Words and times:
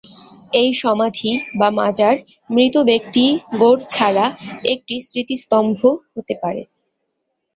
এই 0.53 0.69
সমাধি 0.81 1.31
বা 1.59 1.69
মাজার 1.79 2.15
মৃত 2.49 2.75
ব্যক্তি 2.89 3.25
গোর 3.59 3.77
ছাড়া 3.91 4.25
একটি 4.71 4.95
স্মৃতিস্তম্ভ 5.07 5.79
হতে 6.13 6.35
পারে। 6.43 6.63